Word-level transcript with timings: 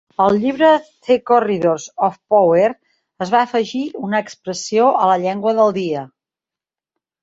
Al 0.23 0.35
llibre 0.43 0.69
"The 1.07 1.17
Corridors 1.31 1.85
of 2.09 2.17
Power" 2.35 2.71
es 3.27 3.35
va 3.37 3.45
afegir 3.51 3.85
una 4.11 4.25
expressió 4.27 4.93
a 5.05 5.15
la 5.15 5.23
llengua 5.29 5.59
del 5.63 5.81
dia. 5.83 6.07